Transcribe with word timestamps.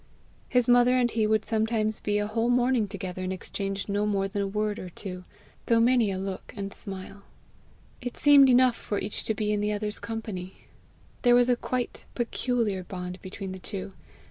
His 0.49 0.67
mother 0.67 0.97
and 0.97 1.11
he 1.11 1.27
would 1.27 1.45
sometimes 1.45 1.99
be 1.99 2.17
a 2.17 2.25
whole 2.25 2.49
morning 2.49 2.87
together 2.87 3.21
and 3.23 3.31
exchange 3.31 3.87
no 3.87 4.07
more 4.07 4.27
than 4.27 4.41
a 4.41 4.47
word 4.47 4.79
or 4.79 4.89
two, 4.89 5.25
though 5.67 5.79
many 5.79 6.09
a 6.09 6.17
look 6.17 6.55
and 6.57 6.73
smile. 6.73 7.21
It 8.01 8.17
seemed 8.17 8.49
enough 8.49 8.75
for 8.75 8.97
each 8.97 9.25
to 9.25 9.35
be 9.35 9.51
in 9.53 9.61
the 9.61 9.73
other's 9.73 9.99
company. 9.99 10.65
There 11.21 11.35
was 11.35 11.49
a 11.49 11.55
quite 11.55 12.05
peculiar 12.15 12.83
hond 12.89 13.21
between 13.21 13.51
the 13.51 13.59
two. 13.59 13.93